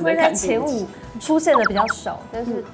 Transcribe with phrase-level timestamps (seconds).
[0.00, 0.86] 不会在前五
[1.20, 2.64] 出现的比较少，但是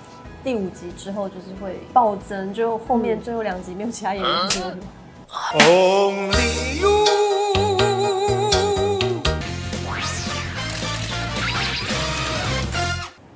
[0.45, 4.79] 第五集之后就是会暴增，就后面最后两集没有其他演员出现。
[5.59, 7.07] Only you。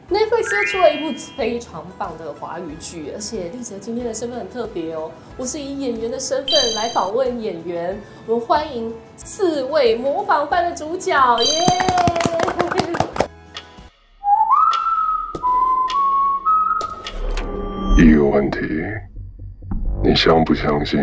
[0.09, 12.20] Netflix 又出了一部非常棒的华语剧，而且丽泽今天的身份很特别哦，我是以演员的身份来访问演员，我们欢迎四位模仿班的主角，耶！
[18.03, 18.59] 一个问题，
[20.03, 20.99] 你相不相信，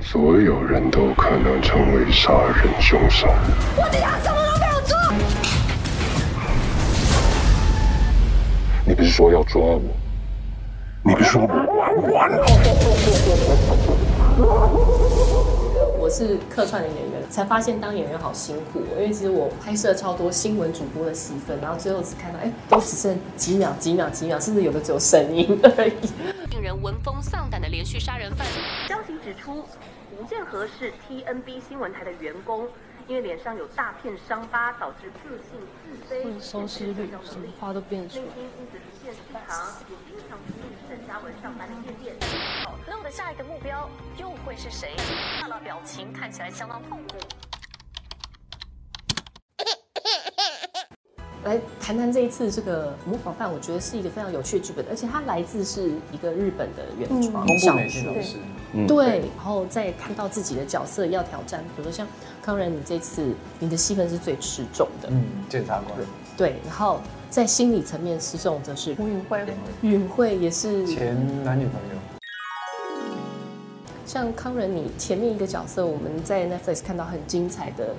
[0.00, 3.28] 所有人都可能成为杀人凶手？
[3.76, 4.98] 我的牙什么都没有做。
[8.84, 9.80] 你不是说要抓我？
[11.04, 12.44] 你不是说我玩完了？
[15.98, 18.80] 我是客串的演员，才发现当演员好辛苦。
[18.96, 25.94] 因为其实我拍摄超多新闻主播的戏份，然后最后只看到，哎，都只剩几秒、几秒、几秒，甚至有的只有声音而已。
[26.50, 28.46] 令人闻风丧胆的连续杀人犯。
[28.86, 29.64] 消息指出，
[30.18, 32.66] 吴建和是 TNB 新闻台的员工。
[33.08, 35.60] 因为脸上有大片伤疤，导致自信
[36.08, 38.24] 自卑，收视率什么话都变出来。
[38.24, 42.16] 内心因此直线失常，也经常出入沈嘉文上班的夜店。
[42.84, 44.96] 那我的下一个目标又会是谁？
[45.40, 47.45] 看到表情看起来相当痛苦。
[51.46, 58.12] 来谈谈这一次这个模仿犯，我觉得是一个非常有趣的剧本，而且它来自是一个日本的原创小说。
[58.88, 62.04] 对，然后再看到自己的角色要挑战，比如说像
[62.42, 65.96] 康仁，你这次你的戏份是最吃重的，嗯，检察官。
[66.36, 69.46] 对，然后在心理层面吃重则是吴允慧，
[69.82, 71.14] 允慧也是前
[71.44, 71.96] 男女朋友。
[74.04, 77.94] 像康仁，你前面一个角色，我们在 Netflix 看到很精彩的。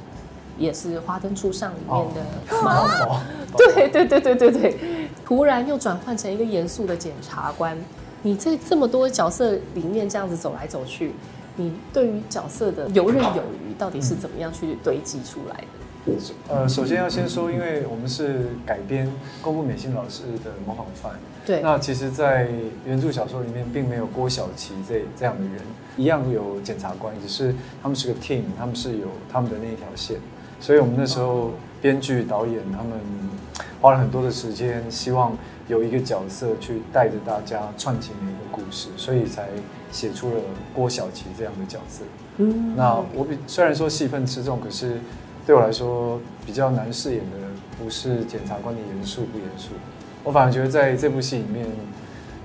[0.58, 3.24] 也是《华灯初上》里面的妈妈，
[3.58, 4.78] 对对对对对对，
[5.26, 7.78] 突然又转换成一个严肃的检察官。
[8.24, 11.14] 你在这么多角色里面这样子走来走去，
[11.56, 16.14] 你对于角色的游刃有余，到底是怎么样去堆积出来的？
[16.48, 21.12] 呃，首先要先说，因为我们是改编公布美心老师的模仿犯，
[21.46, 22.48] 对，那其实，在
[22.86, 25.62] 原著小说里面，并没有郭晓琪这这样的人，
[25.98, 27.54] 一样有检察官，只是
[27.84, 30.18] 他们是个 team，他们是有他们的那一条线。
[30.60, 31.52] 所以，我们那时候
[31.82, 32.92] 编剧、导演他们
[33.80, 35.38] 花了很多的时间，希望
[35.68, 39.48] 有一个角色去带着大家串起每一个故事，所以才
[39.92, 40.42] 写出了
[40.74, 42.04] 郭晓琪这样的角色。
[42.38, 45.00] 嗯，那我比虽然说戏份吃重，可是
[45.46, 47.38] 对我来说比较难饰演的
[47.78, 49.70] 不是检察官的严肃不严肃，
[50.24, 51.68] 我反而觉得在这部戏里面，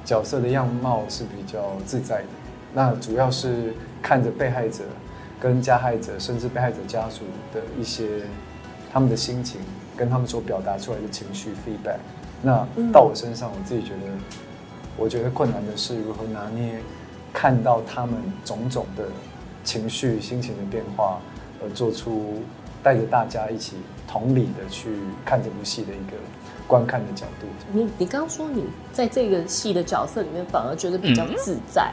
[0.04, 2.28] 角色的样貌是比较自在的。
[2.74, 3.72] 那主要是
[4.02, 4.84] 看着被害者。
[5.42, 8.20] 跟加害者甚至被害者家属的一些
[8.92, 9.60] 他们的心情，
[9.96, 11.96] 跟他们所表达出来的情绪 feedback，
[12.40, 14.12] 那到我身上，我自己觉得，
[14.96, 16.78] 我觉得困难的是如何拿捏，
[17.32, 18.14] 看到他们
[18.44, 19.06] 种种的
[19.64, 21.18] 情绪、心情的变化，
[21.60, 22.40] 而做出
[22.80, 23.74] 带着大家一起
[24.06, 24.90] 同理的去
[25.24, 26.16] 看这部戏的一个
[26.68, 27.48] 观看的角度。
[27.72, 31.92] 你你刚刚说你在这个戏的角色里面反而觉得比较自在，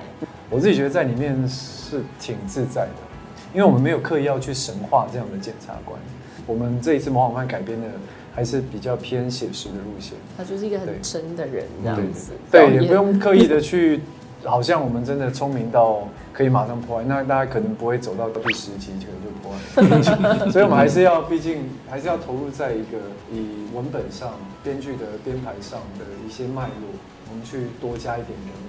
[0.51, 3.08] 我自己觉得在里面是挺自在的。
[3.53, 5.99] 因为我们没有刻意要去神化这样的检察官，
[6.45, 7.87] 我们这一次模仿犯改编的
[8.33, 10.13] 还是比较偏写实的路线。
[10.37, 14.01] 他就是一个很真的人这样子，对，也不用刻意的去，
[14.43, 20.49] 好像我们真的聪明到可以马上破案，那大家可能不会走到第十集就就破案。
[20.53, 22.97] 所以我们还是要，毕竟还是要投入在一个
[23.33, 24.33] 以文本上、
[24.63, 26.85] 编剧的编排上的一些脉络，
[27.31, 28.68] 我们去多加一点人味进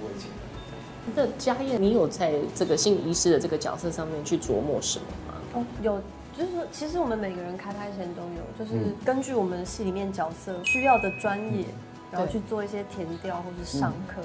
[1.15, 5.33] 那嘉燕，你有在这个心理医师的这个角色上面去琢磨什么吗？
[5.55, 5.99] 哦，有，
[6.37, 11.65] 就是说，其实我们每个人开拍前都有，就是根据我们戏里面角色需要的专业，
[12.11, 14.21] 然后去做一些填调或是上课。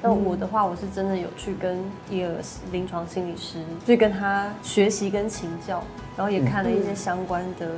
[0.00, 1.78] 那我的话，我是真的有去跟
[2.10, 2.36] 一个
[2.72, 5.82] 临床心理师，去跟他学习跟请教，
[6.16, 7.68] 然后也看了一些相关的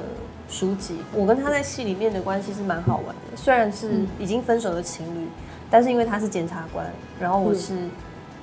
[0.48, 0.98] 书籍。
[1.12, 5.28] 我跟他在戏里面的关系是蛮好玩的，虽然是已经分手的情侣，
[5.68, 6.86] 但是因为他是检察官，
[7.20, 7.74] 然后我是。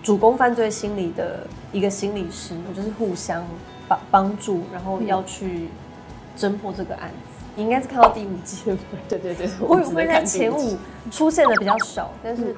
[0.04, 3.44] 主攻犯罪心理的一个心理师，我就是互相
[3.88, 5.70] 帮帮助，然后要去
[6.38, 7.44] 侦破这个案子。
[7.56, 9.20] 你应该是看到第五集对不对？
[9.20, 10.78] 对对 我，会会在前五
[11.10, 12.54] 出现的比较少，但是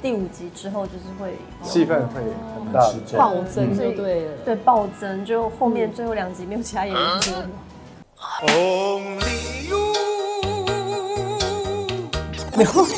[0.00, 2.20] 第五集之后就是会戏份会
[2.54, 2.80] 很大。
[3.18, 7.02] 暴增，就对了，对暴增，就后面最后两集没有其他演员
[12.64, 12.88] 出了。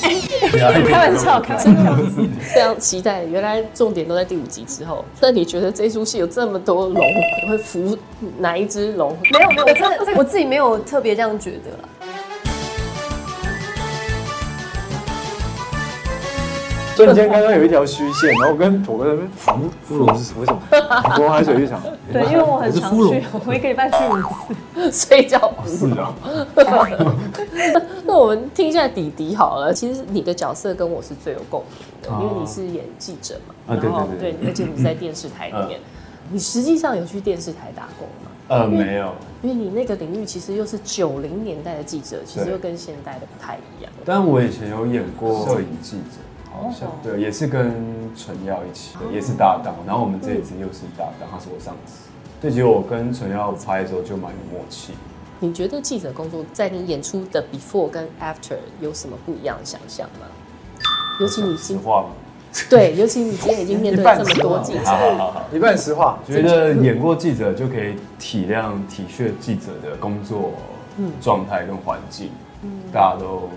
[0.86, 1.96] 开玩笑，真的
[2.40, 3.24] 非常期待。
[3.24, 5.04] 原来重点都在第五集之后。
[5.20, 7.02] 那你觉得这出戏有这么多龙，
[7.42, 7.96] 你会服
[8.38, 9.16] 哪一只龙？
[9.32, 11.88] 没有没有，我真的我自己没有特别这样觉得了。
[17.04, 19.52] 瞬间刚刚有一条虚线，然后跟土哥在那边芙
[19.84, 20.60] 芙蓉是为什么？
[21.14, 21.80] 芙蓉海水浴场，
[22.12, 24.90] 对，因为我很常是芙蓉去，我一个礼拜去五次。
[25.08, 26.14] 睡觉不是啊，
[28.04, 29.72] 那我们听一下弟弟好了。
[29.72, 35.80] 其实你的角色跟我是最有共鸣的，哦因为你是演记者嘛，啊对然后对对而且你在电视台里面，
[36.30, 38.30] 你实际上有去电视台打工吗？
[38.48, 39.12] 呃，没有，
[39.42, 43.92] 因为你那个领域其实又是九零年代的记者，其实又跟现代的不太一样。
[44.04, 46.18] 但我以前有演过摄影记者，
[46.52, 47.74] 好像对，也是跟
[48.16, 49.74] 纯耀一起的，也是搭档。
[49.86, 52.08] 然后我们这一次又是搭档，他是我上司。
[52.40, 54.92] 这集我跟纯耀拍的时候就蛮有默契。
[55.40, 60.26] 你觉得记者工作在你演出的 before 跟 after 有什么不一样的想象吗？
[61.20, 62.08] 尤其你今实话吗？
[62.70, 65.44] 对，尤其你今天已经面对这么多记者，好好好好。
[65.52, 70.52] 一半实话，觉得演过记者就可以体谅、体恤记者的工作
[71.20, 72.30] 状态跟环境，
[72.92, 73.48] 大家都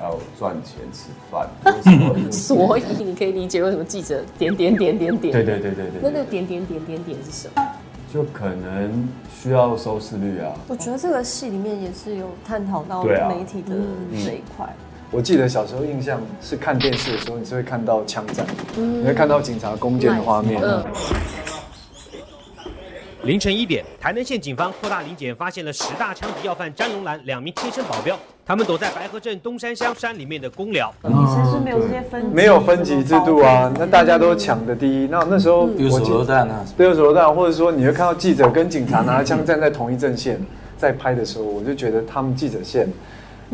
[0.00, 1.48] 要赚钱吃饭，
[2.32, 5.32] 所以你可以理解为什么记者点点点点点。
[5.32, 7.62] 对对对对对，那那个点点点点点是什么？
[8.12, 9.08] 就可能
[9.40, 13.76] 需要收视率啊，我觉得这个戏里面也是有探讨到媒体的
[14.12, 14.66] 这一块。
[15.12, 20.60] 我记得小时候印象是看电视的时候，你是会看到枪战，你会看到警察攻坚的画面。
[20.62, 20.84] 嗯。
[23.24, 28.18] 凌晨一点，台南县警方扩大临检，发现了十大枪击要犯詹龙兰两名贴身保镖，
[28.50, 30.92] 他们躲在白河镇东山乡山里面的公寮。
[31.04, 35.06] 以前是没有这些分级，没有分级制度啊，那大家都抢的第一。
[35.06, 40.36] 那那时候有手我记榴弹啊，对，有手榴弹，或者说你会看到记者跟警察拿着枪站在同一阵线，
[40.76, 42.88] 在拍的时候，我就觉得他们记者线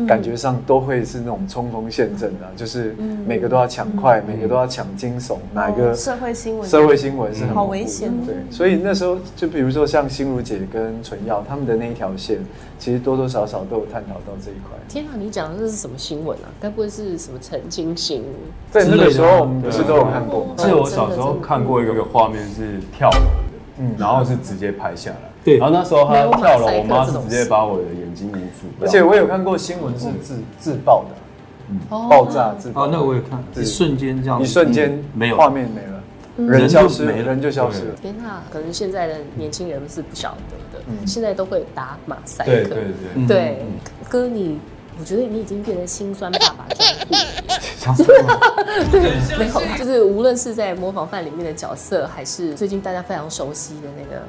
[0.05, 2.95] 感觉上都会是那种冲锋陷阵的，就是
[3.25, 8.25] 每个都要抢快，每个都要抢惊悚，哪一个哦社会新闻，社会新闻是很好危险哦。
[8.25, 12.39] 对，所以那时候就比如说像心如姐跟纯耀他们的那一条线，
[12.77, 14.77] 其实多多少少都有探讨到这一块。
[14.87, 16.47] 天啊，你讲的这是什么新闻啊？
[16.59, 18.23] 该不会是什么陈金星？
[18.71, 20.53] 在那个时候，我们不是都有看过吗？
[20.57, 23.46] 记得我小时候看过一个画面是跳楼的，
[23.79, 23.95] 嗯。
[23.97, 25.29] 然后是直接拍下来。
[25.43, 25.57] 对。
[25.57, 28.67] 然后那时候他跳楼，我妈是直接把我的眼睛捂住。
[28.81, 32.85] 而且我有看过新闻是自自爆的，爆炸自爆。
[32.85, 33.63] 哦，，那个我也看，对。
[33.63, 35.37] 一瞬间这样，一瞬间嗯没有。
[35.37, 36.03] 画面没了，
[36.37, 37.29] 人人消失没了。
[37.29, 37.95] 人就消失了。
[38.01, 41.05] 天啊，可能现在的年轻人是不晓得的，嗯。
[41.07, 42.51] 现在都会打马赛克。
[42.51, 42.83] 对对对，
[43.15, 43.27] 嗯。
[43.27, 43.65] 对。
[44.09, 44.59] 哥你。
[44.99, 48.05] 我觉得你已经变成心酸爸爸专户了，想说
[49.37, 54.23] 没有，就是无论是在模仿犯里面的角色，还是最近大家非常熟悉的那个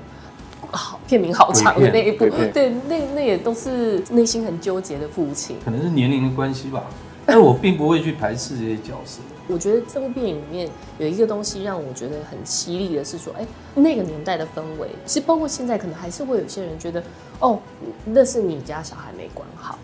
[0.70, 5.56] 好片名好长的那一部对，那那也都是内心很纠结的父亲。
[5.64, 6.84] 可能是年龄的关系吧，
[7.24, 9.20] 但是我并不会去排斥这些角色。
[9.50, 10.68] 我觉得这部电影里面
[10.98, 17.02] 有一个东西让我觉得很犀利的是说，哎，那个年代的氛围，其实包括现在，可能还是会有些人觉得，
[17.38, 17.58] 哦，
[18.04, 19.78] 那是你家小孩没管好，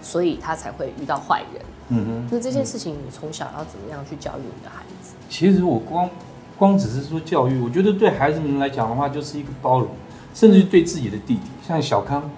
[0.00, 1.62] 所以他才会遇到坏人。
[1.92, 5.14] 嗯哼，那这件事情，你从小要怎么样去教育你的孩子？
[5.28, 6.08] 其实我光
[6.56, 9.88] 光只是说教育，我觉得对孩子们来讲的话，就是一个包容，
[10.32, 12.30] 甚至对自己的弟弟，像小康，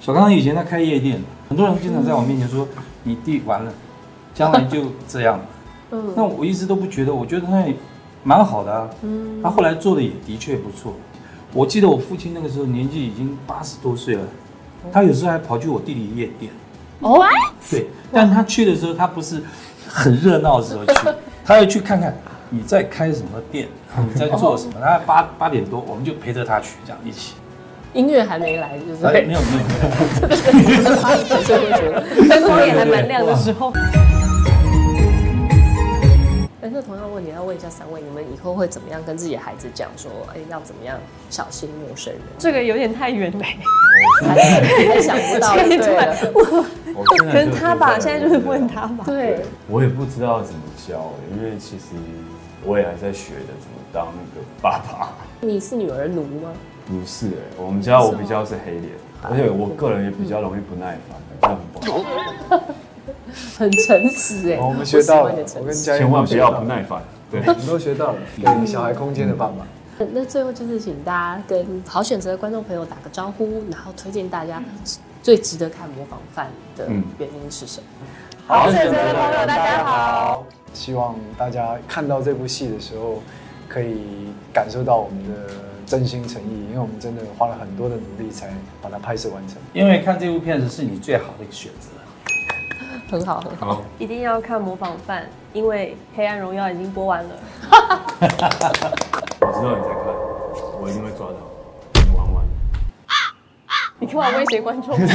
[0.00, 1.18] 小康以前他开夜店，
[1.48, 2.68] 很多人经常在我面前说，
[3.04, 3.72] 你弟完了，
[4.34, 5.44] 将来就这样了。
[5.92, 7.74] 嗯那我一直都不觉得，我觉得他也
[8.22, 8.90] 蛮好的啊。
[9.02, 10.94] 嗯他后来做的也的确不错。
[11.54, 14.22] 我记得我父亲那个时候年纪已经八十多岁了，
[14.92, 16.52] 他有时候还跑去我弟弟夜店。
[17.00, 17.22] 哦，
[17.70, 19.42] 对，但他去的时候，他不是
[19.86, 20.94] 很热闹的时候去，
[21.44, 22.14] 他要去看看
[22.48, 23.68] 你在开什么店，
[24.12, 24.74] 你在做什么。
[24.80, 27.34] 他八八点多，我们就陪着他去，这样一起。
[27.92, 32.28] 音乐还没来，就是哎，没有没有没有，所以会觉得。
[32.28, 33.72] 灯光也还蛮亮的时候。
[36.62, 40.98] 哎，那同样的问题要问一下三位，你们以后会怎么样跟自己的孩子讲说，哎，要怎么样
[41.30, 42.22] 小心陌生人？
[42.38, 43.44] 这个有点太远了，
[44.28, 46.14] 还还想不到， 对了，
[46.94, 49.04] 我可能他吧，现在就是问他吧。
[49.06, 51.94] 对，我也不知道怎么教，因为其实
[52.62, 55.14] 我也还在学的怎么当那个爸爸。
[55.40, 56.50] 你是女儿奴吗？
[56.86, 61.80] 不是哎、我们家我比较是黑脸，而且我个人也比较容易不耐烦，这样很不
[62.50, 62.62] 好。
[63.58, 67.02] 很诚实哎，哦我们学到了我跟嘉千万不要不耐烦。
[67.30, 69.66] 对，我们都学到了，给小孩空间的爸爸。
[70.12, 74.62] 那最后就是请大家跟好选择的观众朋友打个招呼，然后推荐大家
[75.22, 78.06] 最值得看模仿犯的嗯原因是什么？
[78.48, 80.44] 好选择的朋友，大家好。
[80.72, 83.22] 希望大家看到这部戏的时候，
[83.68, 85.52] 可以感受到我们的
[85.86, 88.48] 真心诚意，因为我们真的花了很多的努力才
[88.80, 89.58] 把它拍摄完成。
[89.72, 91.88] 因为看这部片子是你最好的一个选择。
[93.10, 93.82] 很好，很好。
[93.98, 97.30] 一定要看《模仿犯》，因为《黑暗荣耀》已经播完了。
[98.20, 100.04] 我知道你在看，
[100.80, 101.34] 我一定会抓到。
[101.94, 102.44] 你玩完。
[103.98, 104.96] 你干嘛威胁观众？
[104.96, 105.06] 没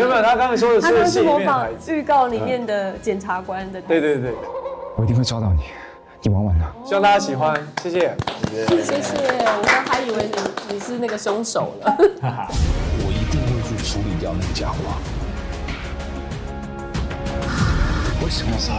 [0.00, 1.66] 有没有，他刚才说的是他刚是是模仿。
[1.88, 3.80] 预告里面的检察官的。
[3.82, 4.32] 对对对，
[4.96, 5.62] 我一定会抓到你，
[6.22, 6.72] 你玩完了。
[6.84, 8.16] 希望大家喜欢，谢谢。
[8.68, 11.96] 谢谢，我刚还以为你你是那个凶手了。
[11.98, 14.76] 我一定会去处理掉那个家伙。
[18.26, 18.72] 为什么要杀